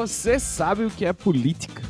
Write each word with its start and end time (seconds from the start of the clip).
Você 0.00 0.38
sabe 0.38 0.84
o 0.84 0.90
que 0.92 1.04
é 1.04 1.12
política? 1.12 1.82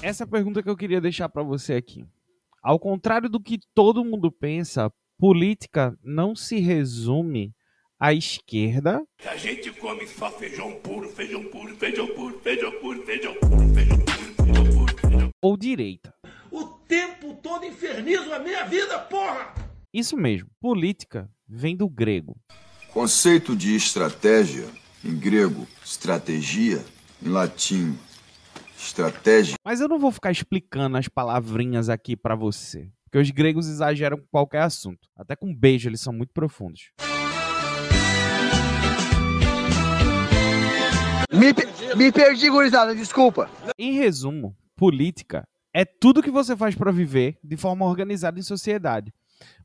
Essa 0.00 0.22
é 0.22 0.24
a 0.24 0.28
pergunta 0.28 0.62
que 0.62 0.70
eu 0.70 0.76
queria 0.76 1.00
deixar 1.00 1.28
para 1.28 1.42
você 1.42 1.74
aqui. 1.74 2.04
Ao 2.62 2.78
contrário 2.78 3.28
do 3.28 3.40
que 3.40 3.58
todo 3.74 4.04
mundo 4.04 4.30
pensa, 4.30 4.92
política 5.18 5.98
não 6.04 6.36
se 6.36 6.60
resume 6.60 7.52
à 7.98 8.14
esquerda 8.14 9.02
A 9.26 9.36
gente 9.36 9.72
come 9.72 10.06
só 10.06 10.30
feijão 10.30 10.70
puro, 10.74 11.08
feijão 11.08 11.42
puro, 11.46 11.74
feijão 11.74 12.06
puro, 12.06 12.38
feijão 12.38 12.70
puro, 12.80 13.02
feijão 13.02 13.34
puro, 13.40 13.74
feijão 13.74 14.04
puro, 14.04 14.24
feijão 14.38 14.66
puro, 14.70 14.96
feijão 15.00 15.30
ou 15.42 15.56
direita. 15.56 16.14
O 16.48 16.64
tempo 16.86 17.34
todo 17.42 17.66
infernizo 17.66 18.32
a 18.32 18.38
minha 18.38 18.62
vida, 18.66 19.00
porra! 19.00 19.64
Isso 19.94 20.16
mesmo, 20.16 20.50
política 20.60 21.30
vem 21.48 21.76
do 21.76 21.88
grego. 21.88 22.36
Conceito 22.92 23.54
de 23.54 23.76
estratégia, 23.76 24.66
em 25.04 25.16
grego, 25.16 25.68
estratégia, 25.84 26.84
em 27.24 27.28
latim, 27.28 27.96
estratégia. 28.76 29.54
Mas 29.64 29.80
eu 29.80 29.86
não 29.86 29.96
vou 29.96 30.10
ficar 30.10 30.32
explicando 30.32 30.96
as 30.96 31.06
palavrinhas 31.06 31.88
aqui 31.88 32.16
para 32.16 32.34
você, 32.34 32.90
porque 33.04 33.18
os 33.18 33.30
gregos 33.30 33.68
exageram 33.68 34.16
com 34.16 34.26
qualquer 34.32 34.62
assunto. 34.62 35.08
Até 35.16 35.36
com 35.36 35.54
beijo 35.54 35.88
eles 35.88 36.00
são 36.00 36.12
muito 36.12 36.32
profundos. 36.32 36.90
Me, 41.30 41.94
me 41.96 42.10
perdi, 42.10 42.50
gurizada, 42.50 42.96
desculpa. 42.96 43.48
Em 43.78 43.92
resumo, 43.92 44.56
política 44.74 45.46
é 45.72 45.84
tudo 45.84 46.20
que 46.20 46.32
você 46.32 46.56
faz 46.56 46.74
para 46.74 46.90
viver 46.90 47.38
de 47.44 47.56
forma 47.56 47.84
organizada 47.84 48.40
em 48.40 48.42
sociedade. 48.42 49.12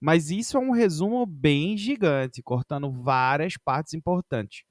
Mas 0.02 0.30
isso 0.30 0.58
é 0.58 0.60
um 0.60 0.72
resumo 0.72 1.26
bem 1.26 1.78
gigante, 1.78 2.42
cortando 2.42 2.92
várias 2.92 3.54
partes 3.58 3.94
importantes. 3.94 4.64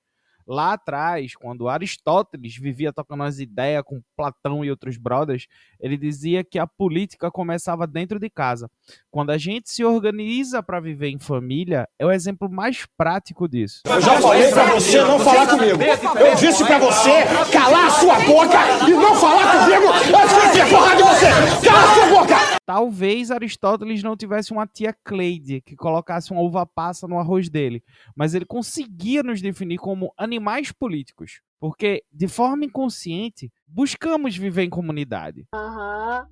Lá 0.50 0.72
atrás, 0.72 1.34
quando 1.34 1.68
Aristóteles 1.68 2.56
vivia 2.56 2.90
tocando 2.90 3.22
as 3.22 3.38
ideias 3.38 3.82
com 3.84 4.00
Platão 4.16 4.64
e 4.64 4.70
outros 4.70 4.96
brothers, 4.96 5.46
ele 5.78 5.94
dizia 5.94 6.42
que 6.42 6.58
a 6.58 6.66
política 6.66 7.30
começava 7.30 7.86
dentro 7.86 8.18
de 8.18 8.30
casa. 8.30 8.70
Quando 9.10 9.28
a 9.28 9.36
gente 9.36 9.68
se 9.68 9.84
organiza 9.84 10.62
para 10.62 10.80
viver 10.80 11.10
em 11.10 11.18
família, 11.18 11.86
é 11.98 12.06
o 12.06 12.10
exemplo 12.10 12.50
mais 12.50 12.86
prático 12.96 13.46
disso. 13.46 13.82
Eu 13.84 14.00
já 14.00 14.18
falei 14.22 14.50
pra 14.50 14.72
você 14.72 15.02
não 15.02 15.18
falar 15.18 15.48
comigo. 15.48 15.82
Eu 15.82 16.34
disse 16.34 16.64
pra 16.64 16.78
você 16.78 17.26
calar 17.52 17.88
a 17.88 17.90
sua 17.90 18.18
boca 18.20 18.88
e 18.88 18.90
não 18.92 19.14
falar 19.16 19.52
comigo 19.52 19.92
antes 19.92 20.32
que 20.32 20.40
eu 20.40 20.48
enfie 20.48 20.60
a 20.62 20.66
porrada 20.66 21.00
em 21.02 21.04
você. 21.04 21.68
Cala 21.68 21.82
a 21.82 21.94
sua 21.94 22.06
boca! 22.08 22.57
Talvez 22.68 23.30
Aristóteles 23.30 24.02
não 24.02 24.14
tivesse 24.14 24.52
uma 24.52 24.66
tia 24.66 24.92
Cleide 24.92 25.62
que 25.62 25.74
colocasse 25.74 26.32
uma 26.32 26.42
uva 26.42 26.66
passa 26.66 27.08
no 27.08 27.18
arroz 27.18 27.48
dele, 27.48 27.82
mas 28.14 28.34
ele 28.34 28.44
conseguia 28.44 29.22
nos 29.22 29.40
definir 29.40 29.78
como 29.78 30.12
animais 30.18 30.70
políticos, 30.70 31.40
porque 31.58 32.04
de 32.12 32.28
forma 32.28 32.66
inconsciente 32.66 33.50
buscamos 33.66 34.36
viver 34.36 34.64
em 34.64 34.68
comunidade, 34.68 35.46
Aham, 35.54 36.26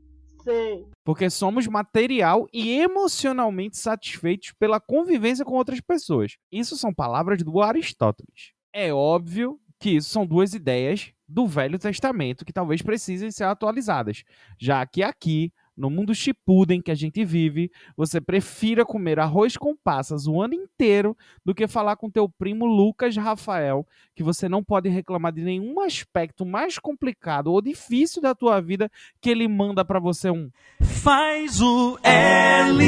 sei. 0.44 0.84
porque 1.02 1.30
somos 1.30 1.66
material 1.66 2.46
e 2.52 2.80
emocionalmente 2.80 3.78
satisfeitos 3.78 4.52
pela 4.58 4.78
convivência 4.78 5.42
com 5.42 5.54
outras 5.54 5.80
pessoas. 5.80 6.36
Isso 6.52 6.76
são 6.76 6.92
palavras 6.92 7.42
do 7.42 7.62
Aristóteles. 7.62 8.52
É 8.74 8.92
óbvio 8.92 9.58
que 9.80 9.88
isso 9.88 10.10
são 10.10 10.26
duas 10.26 10.52
ideias 10.52 11.14
do 11.26 11.46
Velho 11.46 11.78
Testamento 11.78 12.44
que 12.44 12.52
talvez 12.52 12.82
precisem 12.82 13.30
ser 13.30 13.44
atualizadas, 13.44 14.22
já 14.60 14.84
que 14.84 15.02
aqui 15.02 15.50
no 15.76 15.90
mundo 15.90 16.14
Shippuden 16.14 16.80
que 16.80 16.90
a 16.90 16.94
gente 16.94 17.24
vive, 17.24 17.70
você 17.96 18.20
prefira 18.20 18.84
comer 18.84 19.18
arroz 19.18 19.56
com 19.56 19.76
passas 19.76 20.26
o 20.26 20.40
ano 20.40 20.54
inteiro 20.54 21.16
do 21.44 21.54
que 21.54 21.68
falar 21.68 21.96
com 21.96 22.10
teu 22.10 22.28
primo 22.28 22.64
Lucas 22.64 23.16
Rafael, 23.16 23.86
que 24.14 24.22
você 24.22 24.48
não 24.48 24.64
pode 24.64 24.88
reclamar 24.88 25.32
de 25.32 25.42
nenhum 25.42 25.80
aspecto 25.80 26.46
mais 26.46 26.78
complicado 26.78 27.48
ou 27.48 27.60
difícil 27.60 28.22
da 28.22 28.34
tua 28.34 28.60
vida 28.60 28.90
que 29.20 29.30
ele 29.30 29.46
manda 29.46 29.84
pra 29.84 30.00
você 30.00 30.30
um 30.30 30.50
Faz 30.80 31.60
o 31.60 31.98
L. 32.02 32.86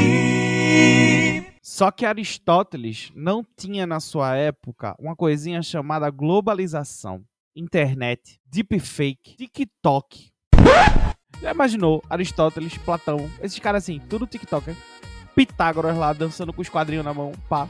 Só 1.61 1.91
que 1.91 2.05
Aristóteles 2.05 3.11
não 3.15 3.45
tinha 3.55 3.85
na 3.85 3.99
sua 3.99 4.35
época 4.35 4.95
uma 4.99 5.15
coisinha 5.15 5.61
chamada 5.61 6.09
globalização, 6.09 7.23
internet, 7.55 8.39
deepfake, 8.45 9.35
TikTok. 9.35 10.31
Já 11.41 11.51
imaginou 11.51 12.03
Aristóteles, 12.09 12.77
Platão, 12.77 13.29
esses 13.41 13.59
caras 13.59 13.83
assim, 13.83 13.99
tudo 14.09 14.27
TikToker, 14.27 14.75
Pitágoras 15.35 15.97
lá 15.97 16.11
dançando 16.11 16.51
com 16.51 16.61
os 16.61 16.69
quadrinhos 16.69 17.05
na 17.05 17.13
mão, 17.13 17.31
pá. 17.47 17.67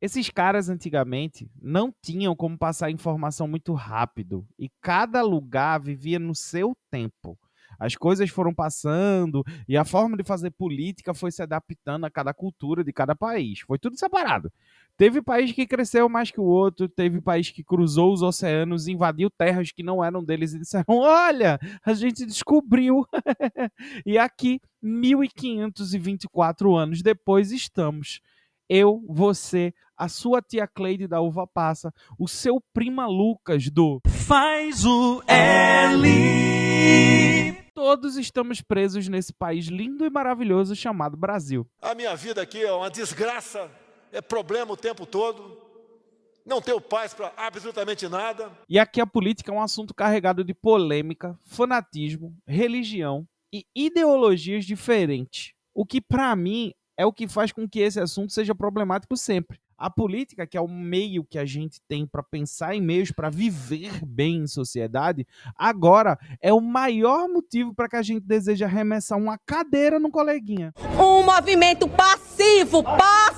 Esses 0.00 0.30
caras 0.30 0.68
antigamente 0.68 1.50
não 1.60 1.92
tinham 2.02 2.34
como 2.34 2.58
passar 2.58 2.90
informação 2.90 3.46
muito 3.46 3.74
rápido 3.74 4.46
e 4.58 4.70
cada 4.80 5.22
lugar 5.22 5.80
vivia 5.80 6.18
no 6.18 6.34
seu 6.34 6.74
tempo. 6.90 7.38
As 7.78 7.96
coisas 7.96 8.28
foram 8.28 8.52
passando 8.54 9.42
e 9.66 9.76
a 9.76 9.84
forma 9.86 10.16
de 10.16 10.22
fazer 10.22 10.50
política 10.50 11.14
foi 11.14 11.30
se 11.30 11.42
adaptando 11.42 12.04
a 12.04 12.10
cada 12.10 12.34
cultura 12.34 12.84
de 12.84 12.92
cada 12.92 13.16
país. 13.16 13.60
Foi 13.60 13.78
tudo 13.78 13.98
separado. 13.98 14.52
Teve 15.00 15.22
país 15.22 15.50
que 15.52 15.66
cresceu 15.66 16.06
mais 16.10 16.30
que 16.30 16.38
o 16.38 16.44
outro, 16.44 16.86
teve 16.86 17.22
país 17.22 17.48
que 17.48 17.64
cruzou 17.64 18.12
os 18.12 18.20
oceanos, 18.20 18.86
invadiu 18.86 19.30
terras 19.30 19.72
que 19.72 19.82
não 19.82 20.04
eram 20.04 20.22
deles 20.22 20.52
e 20.52 20.58
disseram: 20.58 20.84
Olha, 21.00 21.58
a 21.82 21.94
gente 21.94 22.26
descobriu. 22.26 23.06
e 24.04 24.18
aqui, 24.18 24.60
1524 24.82 26.76
anos 26.76 27.00
depois, 27.00 27.50
estamos. 27.50 28.20
Eu, 28.68 29.02
você, 29.08 29.72
a 29.96 30.06
sua 30.06 30.42
tia 30.42 30.66
Cleide 30.66 31.06
da 31.06 31.18
Uva 31.22 31.46
Passa, 31.46 31.90
o 32.18 32.28
seu 32.28 32.62
prima 32.74 33.06
Lucas 33.06 33.70
do 33.70 34.02
Faz 34.06 34.84
o 34.84 35.22
L. 35.26 36.10
Todos 37.74 38.18
estamos 38.18 38.60
presos 38.60 39.08
nesse 39.08 39.32
país 39.32 39.64
lindo 39.68 40.04
e 40.04 40.10
maravilhoso 40.10 40.76
chamado 40.76 41.16
Brasil. 41.16 41.66
A 41.80 41.94
minha 41.94 42.14
vida 42.14 42.42
aqui 42.42 42.62
é 42.62 42.70
uma 42.70 42.90
desgraça, 42.90 43.70
é 44.12 44.20
problema 44.20 44.72
o 44.72 44.76
tempo 44.76 45.06
todo. 45.06 45.58
Não 46.44 46.60
tenho 46.60 46.80
paz 46.80 47.12
pra 47.14 47.32
absolutamente 47.36 48.08
nada. 48.08 48.50
E 48.68 48.78
aqui 48.78 49.00
a 49.00 49.06
política 49.06 49.52
é 49.52 49.54
um 49.54 49.62
assunto 49.62 49.94
carregado 49.94 50.42
de 50.42 50.54
polêmica, 50.54 51.38
fanatismo, 51.46 52.34
religião 52.46 53.26
e 53.52 53.66
ideologias 53.74 54.64
diferentes. 54.64 55.52
O 55.74 55.84
que, 55.84 56.00
pra 56.00 56.34
mim, 56.34 56.72
é 56.96 57.06
o 57.06 57.12
que 57.12 57.28
faz 57.28 57.52
com 57.52 57.68
que 57.68 57.80
esse 57.80 58.00
assunto 58.00 58.32
seja 58.32 58.54
problemático 58.54 59.16
sempre. 59.16 59.58
A 59.76 59.88
política, 59.88 60.46
que 60.46 60.58
é 60.58 60.60
o 60.60 60.68
meio 60.68 61.24
que 61.24 61.38
a 61.38 61.46
gente 61.46 61.80
tem 61.88 62.06
para 62.06 62.22
pensar 62.22 62.74
em 62.74 62.82
meios 62.82 63.10
para 63.10 63.30
viver 63.30 64.04
bem 64.04 64.38
em 64.38 64.46
sociedade, 64.46 65.26
agora 65.56 66.18
é 66.42 66.52
o 66.52 66.60
maior 66.60 67.28
motivo 67.28 67.74
para 67.74 67.88
que 67.88 67.96
a 67.96 68.02
gente 68.02 68.26
deseje 68.26 68.62
arremessar 68.62 69.16
uma 69.16 69.38
cadeira 69.38 69.98
no 69.98 70.10
coleguinha. 70.10 70.74
Um 70.98 71.22
movimento 71.22 71.88
passivo, 71.88 72.82
passivo! 72.82 73.29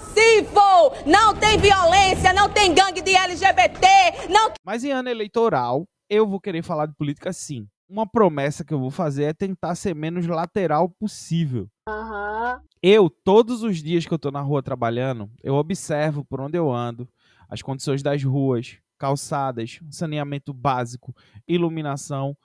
Não 1.07 1.35
tem 1.35 1.59
violência, 1.59 2.33
não 2.33 2.49
tem 2.49 2.75
gangue 2.75 3.03
de 3.03 3.15
LGBT, 3.15 3.87
não 4.31 4.53
Mas 4.65 4.85
em 4.85 4.93
ano 4.93 5.09
eleitoral, 5.09 5.87
eu 6.09 6.27
vou 6.27 6.41
querer 6.41 6.63
falar 6.63 6.87
de 6.87 6.95
política 6.95 7.33
sim. 7.33 7.67
Uma 7.89 8.07
promessa 8.07 8.65
que 8.65 8.73
eu 8.73 8.79
vou 8.79 8.91
fazer 8.91 9.25
é 9.25 9.33
tentar 9.33 9.75
ser 9.75 9.95
menos 9.95 10.27
lateral 10.27 10.89
possível. 10.89 11.69
Aham. 11.89 12.61
Eu, 12.83 13.11
todos 13.11 13.63
os 13.63 13.83
dias 13.83 14.07
que 14.07 14.15
eu 14.15 14.19
tô 14.19 14.31
na 14.31 14.41
rua 14.41 14.63
trabalhando, 14.63 15.31
eu 15.43 15.55
observo 15.55 16.25
por 16.25 16.41
onde 16.41 16.57
eu 16.57 16.73
ando, 16.73 17.09
as 17.49 17.63
condições 17.63 18.03
das 18.03 18.23
ruas, 18.23 18.79
calçadas, 18.99 19.81
saneamento 19.91 20.53
básico, 20.53 21.15
iluminação, 21.47 22.37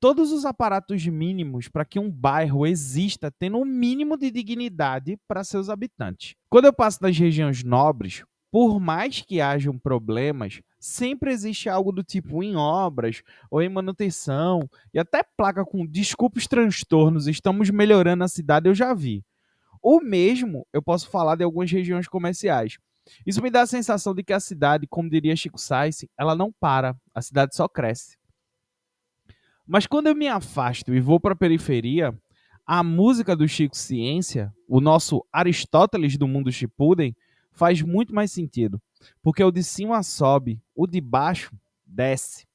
todos 0.00 0.32
os 0.32 0.44
aparatos 0.44 1.06
mínimos 1.06 1.68
para 1.68 1.84
que 1.84 1.98
um 1.98 2.10
bairro 2.10 2.66
exista 2.66 3.30
tendo 3.30 3.58
um 3.58 3.64
mínimo 3.64 4.16
de 4.16 4.30
dignidade 4.30 5.18
para 5.26 5.44
seus 5.44 5.68
habitantes. 5.68 6.34
Quando 6.48 6.66
eu 6.66 6.72
passo 6.72 6.98
nas 7.02 7.16
regiões 7.16 7.64
nobres, 7.64 8.24
por 8.50 8.80
mais 8.80 9.20
que 9.20 9.40
hajam 9.40 9.78
problemas, 9.78 10.60
sempre 10.78 11.32
existe 11.32 11.68
algo 11.68 11.92
do 11.92 12.02
tipo 12.02 12.42
em 12.42 12.56
obras 12.56 13.22
ou 13.50 13.60
em 13.60 13.68
manutenção 13.68 14.68
e 14.94 14.98
até 14.98 15.22
placa 15.36 15.64
com 15.64 15.86
desculpe 15.86 16.38
os 16.38 16.46
transtornos, 16.46 17.26
estamos 17.26 17.70
melhorando 17.70 18.24
a 18.24 18.28
cidade, 18.28 18.68
eu 18.68 18.74
já 18.74 18.94
vi. 18.94 19.24
O 19.82 20.00
mesmo 20.00 20.66
eu 20.72 20.82
posso 20.82 21.08
falar 21.08 21.36
de 21.36 21.44
algumas 21.44 21.70
regiões 21.70 22.08
comerciais. 22.08 22.78
Isso 23.24 23.42
me 23.42 23.50
dá 23.50 23.62
a 23.62 23.66
sensação 23.66 24.14
de 24.14 24.22
que 24.22 24.32
a 24.32 24.40
cidade, 24.40 24.86
como 24.86 25.10
diria 25.10 25.36
Chico 25.36 25.58
Sainz, 25.58 26.04
ela 26.18 26.34
não 26.34 26.52
para, 26.52 26.96
a 27.14 27.22
cidade 27.22 27.54
só 27.54 27.68
cresce. 27.68 28.16
Mas 29.66 29.86
quando 29.86 30.06
eu 30.06 30.14
me 30.14 30.28
afasto 30.28 30.94
e 30.94 31.00
vou 31.00 31.18
para 31.18 31.32
a 31.32 31.36
periferia, 31.36 32.16
a 32.64 32.82
música 32.82 33.34
do 33.34 33.48
Chico 33.48 33.76
Ciência, 33.76 34.52
o 34.68 34.80
nosso 34.80 35.26
Aristóteles 35.32 36.16
do 36.16 36.28
mundo 36.28 36.52
Shippuden, 36.52 37.16
faz 37.52 37.82
muito 37.82 38.14
mais 38.14 38.30
sentido. 38.30 38.80
Porque 39.22 39.42
o 39.42 39.50
de 39.50 39.62
cima 39.62 40.02
sobe, 40.02 40.60
o 40.74 40.86
de 40.86 41.00
baixo 41.00 41.52
desce. 41.84 42.46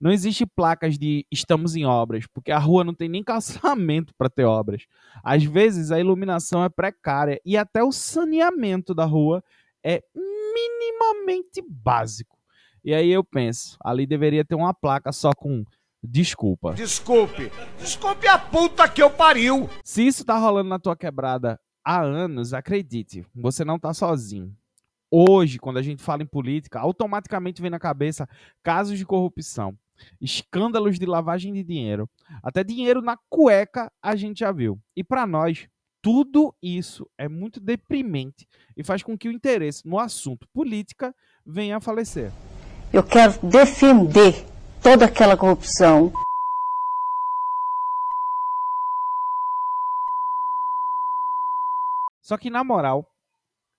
Não 0.00 0.10
existe 0.10 0.46
placas 0.46 0.98
de 0.98 1.26
estamos 1.30 1.76
em 1.76 1.84
obras, 1.84 2.26
porque 2.26 2.50
a 2.50 2.58
rua 2.58 2.82
não 2.82 2.94
tem 2.94 3.08
nem 3.08 3.22
calçamento 3.24 4.14
para 4.16 4.30
ter 4.30 4.44
obras. 4.44 4.86
Às 5.22 5.44
vezes 5.44 5.92
a 5.92 6.00
iluminação 6.00 6.64
é 6.64 6.68
precária 6.68 7.40
e 7.44 7.56
até 7.56 7.84
o 7.84 7.92
saneamento 7.92 8.94
da 8.94 9.04
rua 9.04 9.44
é 9.84 10.02
minimamente 10.14 11.62
básico. 11.68 12.38
E 12.82 12.94
aí 12.94 13.10
eu 13.10 13.22
penso, 13.22 13.76
ali 13.84 14.06
deveria 14.06 14.44
ter 14.44 14.54
uma 14.54 14.72
placa 14.72 15.12
só 15.12 15.32
com 15.34 15.64
desculpa. 16.02 16.74
Desculpe. 16.74 17.50
Desculpe 17.78 18.28
a 18.28 18.38
puta 18.38 18.88
que 18.88 19.02
eu 19.02 19.10
pariu. 19.10 19.68
Se 19.84 20.06
isso 20.06 20.24
tá 20.24 20.36
rolando 20.36 20.68
na 20.68 20.78
tua 20.78 20.96
quebrada 20.96 21.60
há 21.84 22.00
anos, 22.00 22.52
acredite, 22.54 23.24
você 23.34 23.64
não 23.64 23.78
tá 23.78 23.92
sozinho. 23.92 24.54
Hoje, 25.10 25.58
quando 25.58 25.78
a 25.78 25.82
gente 25.82 26.02
fala 26.02 26.22
em 26.22 26.26
política, 26.26 26.78
automaticamente 26.78 27.60
vem 27.60 27.70
na 27.70 27.80
cabeça 27.80 28.28
casos 28.62 28.96
de 28.96 29.04
corrupção, 29.04 29.76
escândalos 30.20 30.98
de 30.98 31.06
lavagem 31.06 31.52
de 31.52 31.64
dinheiro, 31.64 32.08
até 32.42 32.62
dinheiro 32.62 33.02
na 33.02 33.16
cueca 33.28 33.90
a 34.00 34.14
gente 34.14 34.40
já 34.40 34.52
viu. 34.52 34.78
E 34.96 35.02
para 35.02 35.26
nós, 35.26 35.68
tudo 36.00 36.54
isso 36.62 37.08
é 37.18 37.28
muito 37.28 37.60
deprimente 37.60 38.48
e 38.76 38.84
faz 38.84 39.02
com 39.02 39.18
que 39.18 39.28
o 39.28 39.32
interesse 39.32 39.86
no 39.86 39.98
assunto 39.98 40.46
política 40.52 41.14
venha 41.44 41.76
a 41.76 41.80
falecer. 41.80 42.32
Eu 42.92 43.02
quero 43.02 43.34
defender 43.46 44.46
toda 44.82 45.04
aquela 45.04 45.36
corrupção. 45.36 46.12
Só 52.22 52.36
que, 52.38 52.48
na 52.48 52.64
moral, 52.64 53.04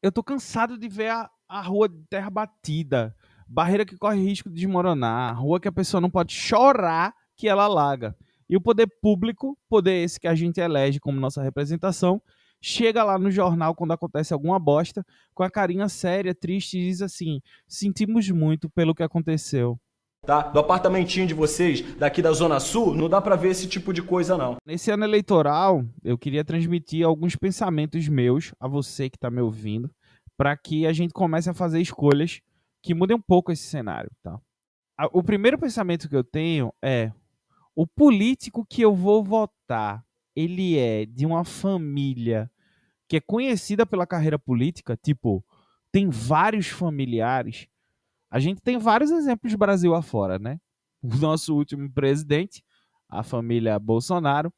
eu 0.03 0.12
tô 0.12 0.24
cansado 0.24 0.77
de 0.77 0.88
ver 0.88 1.09
a, 1.09 1.30
a 1.50 1.62
rua 1.62 1.88
de 1.88 1.98
terra 2.09 2.30
batida, 2.30 3.15
barreira 3.48 3.86
que 3.86 3.98
corre 3.98 4.21
risco 4.21 4.50
de 4.50 4.56
desmoronar, 4.56 5.39
rua 5.39 5.59
que 5.59 5.68
a 5.68 5.71
pessoa 5.71 6.01
não 6.01 6.09
pode 6.09 6.33
chorar 6.33 7.13
que 7.38 7.47
ela 7.47 7.63
alaga. 7.63 8.15
E 8.50 8.57
o 8.57 8.62
poder 8.62 8.88
público, 9.01 9.57
poder 9.69 10.04
esse 10.04 10.19
que 10.19 10.27
a 10.27 10.36
gente 10.36 10.59
elege 10.59 11.00
como 11.00 11.19
nossa 11.19 11.42
representação, 11.42 12.21
chega 12.62 13.04
lá 13.04 13.18
no 13.18 13.31
jornal 13.31 13.74
quando 13.74 13.94
acontece 13.94 14.33
alguma 14.33 14.59
bosta, 14.59 15.06
com 15.33 15.44
a 15.44 15.50
carinha 15.50 15.88
séria, 15.88 16.36
triste, 16.36 16.77
e 16.77 16.88
diz 16.88 17.01
assim: 17.01 17.39
sentimos 17.68 18.30
muito 18.30 18.69
pelo 18.69 18.94
que 18.94 19.04
aconteceu. 19.04 19.80
Tá? 20.23 20.44
Do 20.44 20.59
apartamentinho 20.59 21.25
de 21.25 21.33
vocês, 21.33 21.81
daqui 21.95 22.21
da 22.21 22.31
Zona 22.31 22.59
Sul, 22.59 22.94
não 22.94 23.09
dá 23.09 23.19
pra 23.19 23.35
ver 23.35 23.50
esse 23.50 23.68
tipo 23.68 23.91
de 23.91 24.03
coisa, 24.03 24.38
não. 24.38 24.57
Nesse 24.63 24.91
ano 24.91 25.03
eleitoral, 25.03 25.83
eu 26.03 26.15
queria 26.15 26.45
transmitir 26.45 27.03
alguns 27.03 27.35
pensamentos 27.35 28.07
meus 28.07 28.53
a 28.59 28.68
você 28.68 29.09
que 29.09 29.18
está 29.18 29.31
me 29.31 29.41
ouvindo, 29.41 29.89
para 30.38 30.56
que 30.56 30.85
a 30.85 30.94
gente 30.94 31.12
comece 31.12 31.50
a 31.50 31.56
fazer 31.56 31.81
escolhas 31.81 32.39
que 32.83 32.94
mudem 32.94 33.18
um 33.18 33.21
pouco 33.21 33.51
esse 33.51 33.63
cenário, 33.63 34.12
tá? 34.21 34.39
O 35.12 35.23
primeiro 35.23 35.57
pensamento 35.57 36.07
que 36.07 36.15
eu 36.15 36.23
tenho 36.23 36.71
é: 36.83 37.12
o 37.75 37.88
político 37.88 38.63
que 38.63 38.83
eu 38.83 38.95
vou 38.95 39.23
votar, 39.23 40.06
ele 40.35 40.77
é 40.77 41.03
de 41.03 41.25
uma 41.25 41.44
família 41.44 42.50
que 43.09 43.18
é 43.18 43.19
conhecida 43.19 43.88
pela 43.88 44.06
carreira 44.06 44.38
política, 44.38 44.95
tipo, 44.95 45.44
tem 45.91 46.09
vários 46.09 46.68
familiares. 46.68 47.68
A 48.31 48.39
gente 48.39 48.62
tem 48.62 48.78
vários 48.78 49.12
exemplos 49.12 49.54
Brasil 49.56 49.94
afora, 49.94 50.39
né? 50.39 50.57
O 51.04 51.16
nosso 51.18 51.56
último 51.56 51.92
presidente, 51.92 52.63
a 53.10 53.24
família 53.24 53.78
Bolsonaro. 53.78 54.54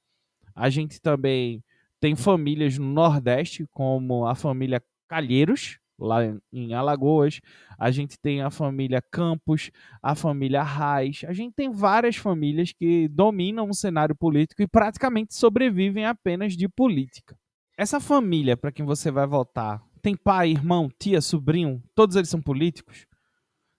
A 0.56 0.70
gente 0.70 1.02
também 1.02 1.64
tem 2.00 2.16
famílias 2.16 2.78
no 2.78 2.86
Nordeste, 2.86 3.66
como 3.72 4.28
a 4.28 4.36
família 4.36 4.84
Calheiros, 5.08 5.80
lá 5.98 6.20
em- 6.52 6.74
Alagoas. 6.74 7.40
A 7.80 7.92
gente 7.92 8.18
tem 8.20 8.42
a 8.42 8.50
família 8.52 9.02
Campos, 9.12 9.72
a 10.02 10.16
família 10.16 10.64
Reis. 10.64 11.24
A 11.28 11.34
gente 11.34 11.54
tem 11.56 11.72
várias 11.72 12.16
famílias 12.18 12.72
que 12.74 13.08
dominam 13.08 13.70
o 13.70 13.74
cenário 13.74 14.16
político 14.16 14.62
e 14.62 14.68
praticamente 14.68 15.34
sobrevivem 15.36 16.06
apenas 16.06 16.56
de 16.56 16.68
política. 16.68 17.36
Essa 17.78 18.00
família 18.00 18.56
para 18.56 18.72
quem 18.72 18.86
você 18.86 19.10
vai 19.10 19.26
votar 19.26 19.82
tem 20.02 20.18
pai, 20.18 20.52
irmão, 20.52 20.90
tia, 21.00 21.22
sobrinho, 21.22 21.82
todos 21.96 22.18
eles 22.18 22.28
são 22.30 22.42
políticos? 22.42 23.08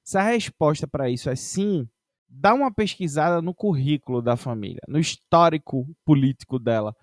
Se 0.04 0.18
a 0.18 0.22
resposta 0.22 0.86
para 0.86 1.08
isso 1.08 1.30
é 1.30 1.34
sim, 1.34 1.88
dá 2.28 2.52
uma 2.52 2.72
pesquisada 2.72 3.40
no 3.40 3.54
currículo 3.54 4.20
da 4.20 4.36
família, 4.36 4.82
no 4.86 4.98
histórico 4.98 5.88
político 6.04 6.58
dela, 6.58 6.94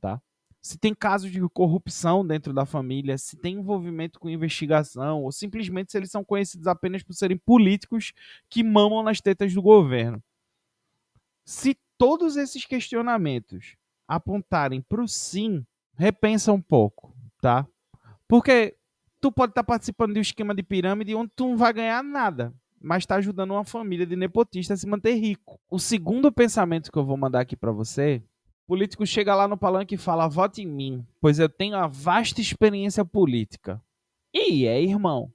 tá? 0.00 0.20
Se 0.60 0.76
tem 0.76 0.92
casos 0.92 1.30
de 1.30 1.40
corrupção 1.50 2.26
dentro 2.26 2.52
da 2.52 2.66
família, 2.66 3.16
se 3.16 3.36
tem 3.36 3.54
envolvimento 3.54 4.18
com 4.18 4.28
investigação, 4.28 5.22
ou 5.22 5.30
simplesmente 5.30 5.92
se 5.92 5.98
eles 5.98 6.10
são 6.10 6.24
conhecidos 6.24 6.66
apenas 6.66 7.04
por 7.04 7.14
serem 7.14 7.38
políticos 7.38 8.12
que 8.50 8.64
mamam 8.64 9.04
nas 9.04 9.20
tetas 9.20 9.54
do 9.54 9.62
governo. 9.62 10.20
Se 11.44 11.78
todos 11.96 12.36
esses 12.36 12.64
questionamentos 12.64 13.76
apontarem 14.08 14.82
para 14.82 15.00
o 15.00 15.06
sim, 15.06 15.64
repensa 15.94 16.52
um 16.52 16.60
pouco, 16.60 17.14
tá? 17.40 17.64
Porque 18.26 18.76
tu 19.20 19.32
pode 19.32 19.50
estar 19.50 19.64
participando 19.64 20.12
de 20.12 20.18
um 20.18 20.22
esquema 20.22 20.54
de 20.54 20.62
pirâmide 20.62 21.14
onde 21.14 21.32
tu 21.34 21.48
não 21.48 21.56
vai 21.56 21.72
ganhar 21.72 22.02
nada, 22.02 22.52
mas 22.80 23.02
está 23.02 23.16
ajudando 23.16 23.52
uma 23.52 23.64
família 23.64 24.06
de 24.06 24.16
nepotistas 24.16 24.78
a 24.78 24.80
se 24.80 24.86
manter 24.86 25.14
rico. 25.14 25.60
O 25.70 25.78
segundo 25.78 26.30
pensamento 26.32 26.90
que 26.90 26.98
eu 26.98 27.04
vou 27.04 27.16
mandar 27.16 27.40
aqui 27.40 27.56
para 27.56 27.72
você, 27.72 28.22
político 28.66 29.06
chega 29.06 29.34
lá 29.34 29.48
no 29.48 29.56
palanque 29.56 29.94
e 29.94 29.98
fala: 29.98 30.28
"Vote 30.28 30.62
em 30.62 30.66
mim, 30.66 31.06
pois 31.20 31.38
eu 31.38 31.48
tenho 31.48 31.76
uma 31.76 31.88
vasta 31.88 32.40
experiência 32.40 33.04
política". 33.04 33.82
E 34.32 34.66
é, 34.66 34.82
irmão. 34.82 35.32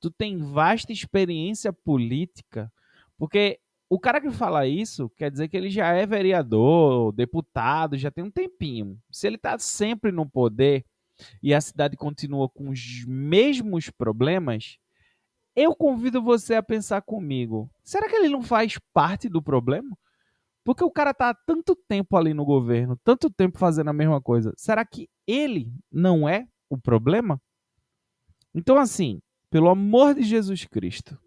Tu 0.00 0.10
tem 0.10 0.36
vasta 0.38 0.92
experiência 0.92 1.72
política, 1.72 2.70
porque 3.16 3.58
o 3.88 3.98
cara 3.98 4.20
que 4.20 4.30
fala 4.30 4.66
isso 4.66 5.08
quer 5.16 5.30
dizer 5.30 5.48
que 5.48 5.56
ele 5.56 5.70
já 5.70 5.92
é 5.92 6.04
vereador, 6.04 7.12
deputado, 7.12 7.96
já 7.96 8.10
tem 8.10 8.24
um 8.24 8.30
tempinho. 8.30 8.98
Se 9.10 9.26
ele 9.26 9.38
tá 9.38 9.58
sempre 9.58 10.10
no 10.10 10.28
poder, 10.28 10.84
e 11.42 11.54
a 11.54 11.60
cidade 11.60 11.96
continua 11.96 12.48
com 12.48 12.70
os 12.70 13.04
mesmos 13.06 13.90
problemas, 13.90 14.78
eu 15.54 15.74
convido 15.74 16.22
você 16.22 16.54
a 16.54 16.62
pensar 16.62 17.00
comigo. 17.02 17.70
Será 17.82 18.08
que 18.08 18.14
ele 18.14 18.28
não 18.28 18.42
faz 18.42 18.78
parte 18.92 19.28
do 19.28 19.42
problema? 19.42 19.96
Porque 20.62 20.84
o 20.84 20.90
cara 20.90 21.14
tá 21.14 21.30
há 21.30 21.34
tanto 21.34 21.76
tempo 21.88 22.16
ali 22.16 22.34
no 22.34 22.44
governo, 22.44 22.98
tanto 23.04 23.30
tempo 23.30 23.58
fazendo 23.58 23.88
a 23.88 23.92
mesma 23.92 24.20
coisa. 24.20 24.52
Será 24.56 24.84
que 24.84 25.08
ele 25.26 25.72
não 25.90 26.28
é 26.28 26.46
o 26.68 26.76
problema? 26.76 27.40
Então, 28.54 28.76
assim, 28.76 29.20
pelo 29.48 29.68
amor 29.68 30.14
de 30.14 30.22
Jesus 30.22 30.64
Cristo, 30.64 31.18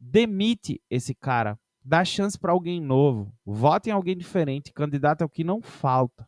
demite 0.00 0.82
esse 0.90 1.14
cara, 1.14 1.58
dá 1.84 2.04
chance 2.04 2.38
para 2.38 2.52
alguém 2.52 2.80
novo, 2.80 3.32
vote 3.44 3.90
em 3.90 3.92
alguém 3.92 4.16
diferente, 4.16 4.72
candidato 4.72 5.22
é 5.22 5.24
o 5.24 5.30
que 5.30 5.44
não 5.44 5.60
falta. 5.60 6.26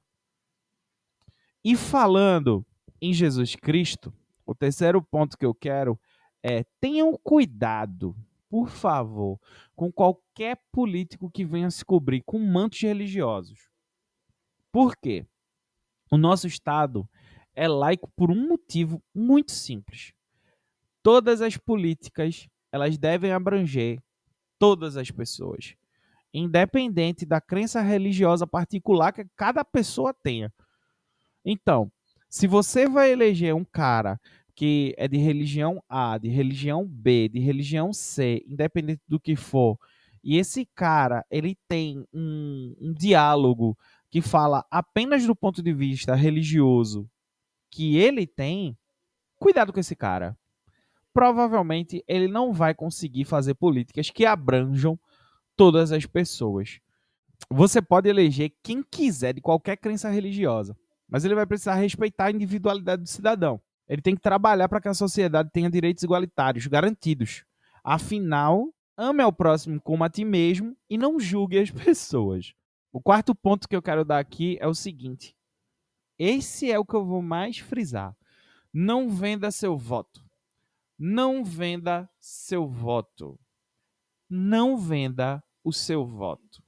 E 1.65 1.75
falando 1.75 2.65
em 3.01 3.13
Jesus 3.13 3.55
Cristo, 3.55 4.13
o 4.47 4.55
terceiro 4.55 5.03
ponto 5.03 5.37
que 5.39 5.47
eu 5.47 5.55
quero 5.55 5.99
é 6.43 6.65
tenham 6.81 7.17
cuidado, 7.23 8.15
por 8.49 8.69
favor, 8.69 9.41
com 9.75 9.91
qualquer 9.91 10.61
político 10.71 11.31
que 11.31 11.45
venha 11.45 11.71
se 11.71 11.85
cobrir 11.85 12.23
com 12.23 12.39
mantos 12.39 12.81
religiosos. 12.81 13.71
Por 14.71 14.97
quê? 14.97 15.27
O 16.11 16.17
nosso 16.17 16.47
Estado 16.47 17.09
é 17.55 17.67
laico 17.67 18.11
por 18.17 18.31
um 18.31 18.49
motivo 18.49 19.03
muito 19.15 19.53
simples. 19.53 20.13
Todas 21.03 21.41
as 21.41 21.57
políticas 21.57 22.49
elas 22.71 22.99
devem 22.99 23.33
abranger 23.33 24.03
todas 24.59 24.97
as 24.97 25.11
pessoas, 25.11 25.77
independente 26.33 27.25
da 27.25 27.41
crença 27.41 27.81
religiosa 27.81 28.47
particular 28.47 29.13
que 29.13 29.25
cada 29.37 29.65
pessoa 29.65 30.13
tenha. 30.13 30.53
Então, 31.45 31.93
se 32.35 32.49
você 32.49 32.89
vai 32.89 33.13
eleger 33.13 33.55
um 33.55 33.65
cara 33.65 34.21
que 34.57 34.93
é 34.99 35.07
de 35.07 35.17
religião 35.17 35.81
A, 35.89 36.19
de 36.19 36.29
religião 36.29 36.85
B, 36.85 37.29
de 37.29 37.39
religião 37.39 37.93
C, 37.93 38.45
independente 38.49 39.03
do 39.07 39.21
que 39.21 39.37
for, 39.37 39.79
e 40.21 40.37
esse 40.37 40.67
cara 40.75 41.25
ele 41.31 41.57
tem 41.69 42.05
um, 42.13 42.75
um 42.81 42.93
diálogo 42.93 43.79
que 44.11 44.21
fala 44.21 44.67
apenas 44.69 45.25
do 45.25 45.37
ponto 45.37 45.63
de 45.63 45.73
vista 45.73 46.17
religioso 46.17 47.09
que 47.71 47.99
ele 47.99 48.27
tem, 48.27 48.77
cuidado 49.37 49.73
com 49.73 49.79
esse 49.79 49.95
cara. 49.95 50.37
Provavelmente 51.13 52.03
ele 52.09 52.27
não 52.27 52.53
vai 52.53 52.75
conseguir 52.75 53.27
fazer 53.27 53.55
políticas 53.55 54.11
que 54.11 54.27
abranjam 54.27 54.99
todas 55.57 55.93
as 55.93 56.05
pessoas. 56.05 56.81
Você 57.49 57.81
pode 57.81 58.09
eleger 58.09 58.53
quem 58.61 58.83
quiser 58.83 59.35
de 59.35 59.41
qualquer 59.41 59.77
crença 59.77 60.11
religiosa, 60.11 60.77
mas 61.15 61.25
ele 61.25 61.37
vai 61.37 61.47
precisar 61.47 61.77
respeitar 61.77 62.25
a 62.25 62.31
individualidade 62.33 63.03
do 63.03 63.09
cidadão. 63.09 63.63
Ele 63.89 64.03
tem 64.03 64.17
que 64.17 64.21
trabalhar 64.21 64.69
para 64.69 64.81
que 64.81 64.89
a 64.89 64.95
sociedade 64.95 65.49
tenha 65.53 65.71
direitos 65.71 66.03
igualitários 66.03 66.67
garantidos. 66.67 67.45
Afinal, 67.85 68.75
ame 68.97 69.23
ao 69.23 69.33
próximo 69.33 69.81
como 69.81 70.03
a 70.03 70.11
ti 70.11 70.25
mesmo 70.25 70.77
e 70.91 70.99
não 70.99 71.21
julgue 71.21 71.61
as 71.61 71.71
pessoas. 71.87 72.53
O 72.93 73.01
quarto 73.01 73.33
ponto 73.33 73.69
que 73.69 73.77
eu 73.77 73.81
quero 73.81 74.05
dar 74.05 74.19
aqui 74.19 74.59
é 74.61 74.67
o 74.67 74.75
seguinte: 74.75 75.37
esse 76.19 76.69
é 76.69 76.77
o 76.81 76.85
que 76.85 76.95
eu 76.95 77.05
vou 77.05 77.23
mais 77.23 77.59
frisar. 77.59 78.17
Não 78.73 79.09
venda 79.09 79.53
seu 79.53 79.79
voto. 79.79 80.21
Não 80.99 81.45
venda 81.45 82.11
seu 82.19 82.67
voto. 82.67 83.39
Não 84.29 84.77
venda 84.77 85.41
o 85.63 85.73
seu 85.73 86.05
voto. 86.05 86.61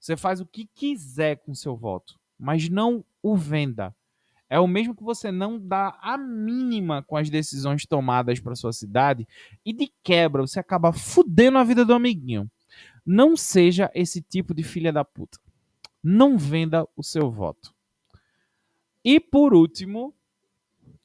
Você 0.00 0.16
faz 0.16 0.40
o 0.40 0.46
que 0.46 0.66
quiser 0.66 1.36
com 1.36 1.54
seu 1.54 1.76
voto, 1.76 2.18
mas 2.36 2.68
não 2.68 3.04
o 3.22 3.36
venda. 3.36 3.94
É 4.48 4.60
o 4.60 4.66
mesmo 4.66 4.94
que 4.94 5.02
você 5.02 5.32
não 5.32 5.58
dá 5.58 5.98
a 6.02 6.18
mínima 6.18 7.02
com 7.02 7.16
as 7.16 7.30
decisões 7.30 7.86
tomadas 7.86 8.38
para 8.38 8.54
sua 8.54 8.72
cidade 8.72 9.26
e 9.64 9.72
de 9.72 9.90
quebra 10.02 10.42
você 10.42 10.60
acaba 10.60 10.92
fudendo 10.92 11.56
a 11.56 11.64
vida 11.64 11.84
do 11.84 11.94
amiguinho. 11.94 12.50
Não 13.04 13.36
seja 13.36 13.90
esse 13.94 14.20
tipo 14.20 14.52
de 14.54 14.62
filha 14.62 14.92
da 14.92 15.04
puta. 15.04 15.38
Não 16.02 16.36
venda 16.36 16.86
o 16.94 17.02
seu 17.02 17.30
voto. 17.30 17.74
E 19.04 19.18
por 19.18 19.54
último, 19.54 20.14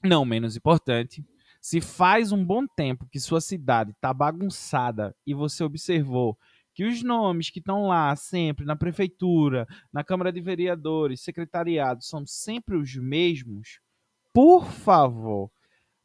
não 0.04 0.26
menos 0.26 0.56
importante, 0.56 1.26
se 1.62 1.82
faz 1.82 2.32
um 2.32 2.44
bom 2.44 2.68
tempo 2.68 3.08
que 3.12 3.20
sua 3.20 3.42
cidade 3.42 3.92
está 3.92 4.14
bagunçada 4.14 5.16
e 5.26 5.34
você 5.34 5.64
observou 5.64 6.38
que 6.78 6.86
os 6.86 7.02
nomes 7.02 7.50
que 7.50 7.58
estão 7.58 7.88
lá 7.88 8.16
sempre 8.16 8.64
na 8.64 8.76
prefeitura, 8.76 9.66
na 9.92 10.04
Câmara 10.04 10.32
de 10.32 10.40
Vereadores, 10.40 11.22
secretariado, 11.22 12.04
são 12.04 12.24
sempre 12.24 12.78
os 12.78 12.96
mesmos, 12.96 13.80
por 14.32 14.64
favor, 14.64 15.50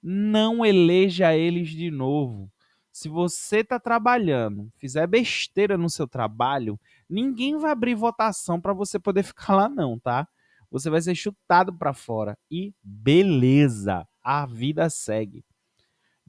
não 0.03 0.65
eleja 0.65 1.37
eles 1.37 1.69
de 1.69 1.91
novo. 1.91 2.51
Se 2.91 3.07
você 3.07 3.59
está 3.59 3.79
trabalhando, 3.79 4.73
fizer 4.79 5.07
besteira 5.07 5.77
no 5.77 5.91
seu 5.91 6.09
trabalho, 6.09 6.81
ninguém 7.07 7.59
vai 7.59 7.73
abrir 7.73 7.95
votação 7.95 8.59
para 8.59 8.73
você 8.73 8.99
poder 8.99 9.25
ficar 9.25 9.55
lá 9.55 9.69
não, 9.69 9.99
tá? 9.99 10.27
Você 10.71 10.89
vai 10.89 11.03
ser 11.03 11.15
chutado 11.15 11.77
para 11.77 11.93
fora 11.93 12.35
e 12.51 12.73
beleza, 12.83 14.09
a 14.23 14.47
vida 14.47 14.89
segue. 14.89 15.45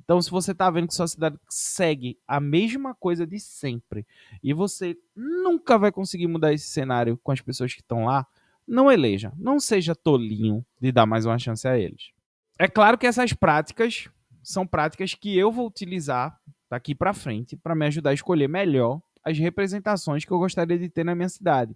Então, 0.04 0.22
se 0.22 0.30
você 0.30 0.52
está 0.52 0.70
vendo 0.70 0.88
que 0.88 0.94
sua 0.94 1.08
cidade 1.08 1.40
segue 1.50 2.18
a 2.28 2.40
mesma 2.40 2.94
coisa 2.94 3.26
de 3.26 3.40
sempre 3.40 4.06
e 4.44 4.54
você 4.54 4.98
nunca 5.16 5.78
vai 5.78 5.92
conseguir 5.92 6.28
mudar 6.28 6.54
esse 6.54 6.68
cenário 6.68 7.18
com 7.24 7.32
as 7.32 7.42
pessoas 7.42 7.74
que 7.74 7.82
estão 7.82 8.06
lá, 8.06 8.28
não 8.68 8.92
eleja. 8.92 9.32
Não 9.38 9.60
seja 9.60 9.96
tolinho 9.96 10.66
de 10.80 10.92
dar 10.92 11.06
mais 11.06 11.26
uma 11.26 11.40
chance 11.40 11.68
a 11.68 11.78
eles. 11.78 12.12
É 12.60 12.68
claro 12.68 12.98
que 12.98 13.08
essas 13.08 13.34
práticas 13.34 14.10
são 14.42 14.68
práticas 14.68 15.14
que 15.14 15.38
eu 15.38 15.52
vou 15.52 15.68
utilizar 15.68 16.38
daqui 16.70 16.94
para 16.94 17.14
frente 17.14 17.56
para 17.56 17.76
me 17.76 17.86
ajudar 17.86 18.12
a 18.12 18.14
escolher 18.14 18.48
melhor 18.48 19.02
as 19.24 19.38
representações 19.38 20.26
que 20.26 20.32
eu 20.32 20.40
gostaria 20.40 20.78
de 20.78 20.90
ter 20.90 21.04
na 21.04 21.16
minha 21.16 21.30
cidade. 21.30 21.76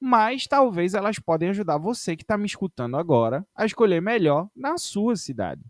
Mas 0.00 0.46
talvez 0.46 0.94
elas 0.94 1.18
podem 1.18 1.50
ajudar 1.50 1.78
você 1.78 2.16
que 2.16 2.22
está 2.22 2.36
me 2.36 2.46
escutando 2.46 2.96
agora 2.96 3.46
a 3.54 3.66
escolher 3.66 4.00
melhor 4.00 4.48
na 4.56 4.78
sua 4.78 5.14
cidade. 5.14 5.62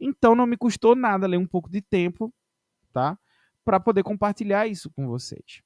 Então 0.00 0.34
não 0.34 0.46
me 0.46 0.56
custou 0.56 0.96
nada 0.96 1.26
ler 1.26 1.36
um 1.36 1.46
pouco 1.46 1.70
de 1.70 1.82
tempo, 1.82 2.32
tá? 2.92 3.18
Para 3.64 3.78
poder 3.78 4.02
compartilhar 4.02 4.66
isso 4.66 4.90
com 4.90 5.06
vocês. 5.06 5.60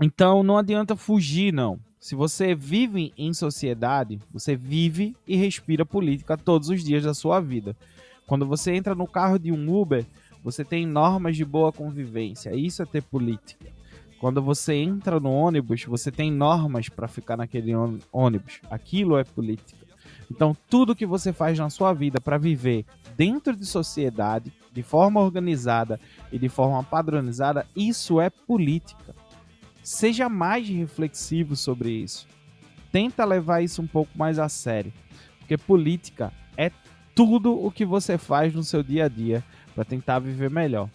Então 0.00 0.42
não 0.42 0.56
adianta 0.56 0.96
fugir, 0.96 1.52
não. 1.52 1.80
Se 1.98 2.14
você 2.14 2.54
vive 2.54 3.12
em 3.18 3.34
sociedade, 3.34 4.18
você 4.32 4.56
vive 4.56 5.14
e 5.26 5.36
respira 5.36 5.84
política 5.84 6.38
todos 6.38 6.70
os 6.70 6.82
dias 6.82 7.02
da 7.02 7.12
sua 7.12 7.40
vida. 7.40 7.76
Quando 8.26 8.46
você 8.46 8.72
entra 8.72 8.94
no 8.94 9.06
carro 9.06 9.38
de 9.38 9.52
um 9.52 9.74
Uber, 9.76 10.06
você 10.42 10.64
tem 10.64 10.86
normas 10.86 11.36
de 11.36 11.44
boa 11.44 11.72
convivência. 11.72 12.54
Isso 12.54 12.82
é 12.82 12.86
ter 12.86 13.02
política. 13.02 13.66
Quando 14.18 14.40
você 14.40 14.74
entra 14.74 15.18
no 15.18 15.30
ônibus, 15.30 15.84
você 15.84 16.10
tem 16.10 16.30
normas 16.30 16.88
para 16.88 17.08
ficar 17.08 17.36
naquele 17.36 17.72
ônibus. 18.12 18.60
Aquilo 18.70 19.18
é 19.18 19.24
política. 19.24 19.89
Então, 20.30 20.56
tudo 20.68 20.94
que 20.94 21.04
você 21.04 21.32
faz 21.32 21.58
na 21.58 21.68
sua 21.68 21.92
vida 21.92 22.20
para 22.20 22.38
viver 22.38 22.86
dentro 23.16 23.56
de 23.56 23.66
sociedade, 23.66 24.52
de 24.72 24.82
forma 24.82 25.20
organizada 25.20 25.98
e 26.30 26.38
de 26.38 26.48
forma 26.48 26.82
padronizada, 26.84 27.66
isso 27.74 28.20
é 28.20 28.30
política. 28.30 29.14
Seja 29.82 30.28
mais 30.28 30.68
reflexivo 30.68 31.56
sobre 31.56 31.90
isso. 31.90 32.28
Tenta 32.92 33.24
levar 33.24 33.62
isso 33.62 33.82
um 33.82 33.86
pouco 33.86 34.16
mais 34.16 34.38
a 34.38 34.48
sério, 34.48 34.92
porque 35.38 35.58
política 35.58 36.32
é 36.56 36.70
tudo 37.14 37.52
o 37.52 37.70
que 37.70 37.84
você 37.84 38.16
faz 38.16 38.54
no 38.54 38.62
seu 38.62 38.82
dia 38.82 39.06
a 39.06 39.08
dia 39.08 39.44
para 39.74 39.84
tentar 39.84 40.20
viver 40.20 40.50
melhor. 40.50 40.88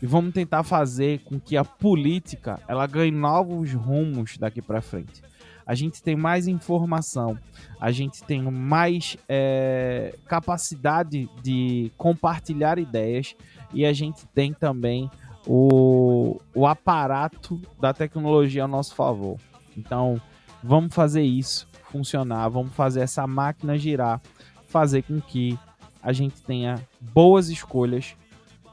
E 0.00 0.06
vamos 0.06 0.32
tentar 0.32 0.62
fazer 0.62 1.20
com 1.20 1.38
que 1.38 1.56
a 1.56 1.64
política 1.64 2.58
ela 2.66 2.86
ganhe 2.86 3.10
novos 3.10 3.72
rumos 3.74 4.38
daqui 4.38 4.62
para 4.62 4.80
frente 4.80 5.22
a 5.70 5.74
gente 5.76 6.02
tem 6.02 6.16
mais 6.16 6.48
informação, 6.48 7.38
a 7.80 7.92
gente 7.92 8.24
tem 8.24 8.42
mais 8.42 9.16
é, 9.28 10.12
capacidade 10.26 11.30
de 11.44 11.92
compartilhar 11.96 12.76
ideias. 12.76 13.36
E 13.72 13.86
a 13.86 13.92
gente 13.92 14.26
tem 14.34 14.52
também 14.52 15.08
o, 15.46 16.40
o 16.56 16.66
aparato 16.66 17.62
da 17.80 17.94
tecnologia 17.94 18.64
a 18.64 18.66
nosso 18.66 18.96
favor. 18.96 19.38
Então, 19.76 20.20
vamos 20.60 20.92
fazer 20.92 21.22
isso 21.22 21.68
funcionar, 21.92 22.48
vamos 22.48 22.72
fazer 22.72 23.02
essa 23.02 23.24
máquina 23.24 23.78
girar, 23.78 24.20
fazer 24.66 25.02
com 25.02 25.20
que 25.20 25.56
a 26.02 26.12
gente 26.12 26.42
tenha 26.42 26.84
boas 27.00 27.48
escolhas 27.48 28.16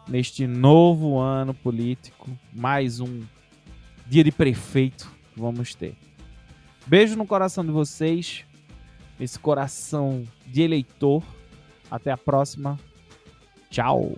neste 0.08 0.48
novo 0.48 1.20
ano 1.20 1.54
político, 1.54 2.27
mais 2.51 3.00
um 3.00 3.22
dia 4.08 4.24
de 4.24 4.32
prefeito 4.32 5.16
vamos 5.36 5.75
ter. 5.75 6.06
Beijo 6.88 7.17
no 7.17 7.27
coração 7.27 7.65
de 7.65 7.72
vocês. 7.72 8.46
Esse 9.20 9.38
coração 9.38 10.24
de 10.46 10.62
eleitor. 10.62 11.22
Até 11.91 12.12
a 12.12 12.17
próxima. 12.17 12.79
Tchau. 13.70 14.13